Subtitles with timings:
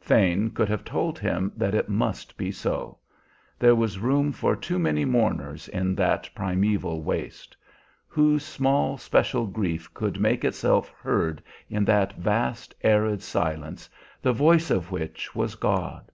[0.00, 2.96] Thane could have told him that it must be so.
[3.58, 7.54] There was room for too many mourners in that primeval waste.
[8.08, 13.90] Whose small special grief could make itself heard in that vast arid silence,
[14.22, 16.10] the voice of which was God?